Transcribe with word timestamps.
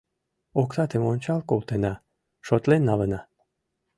Оксатым 0.61 1.03
ончал 1.11 1.39
колтена, 1.49 1.93
шотлен 2.45 2.81
налына. 2.89 3.19